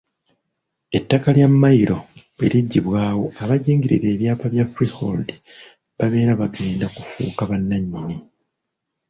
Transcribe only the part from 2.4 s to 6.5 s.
liggyibwawo, abajingirira ebyapa bya ‘Freehold’ babeera